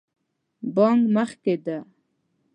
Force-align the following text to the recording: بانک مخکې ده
بانک 0.75 1.01
مخکې 1.15 1.53
ده 1.65 1.77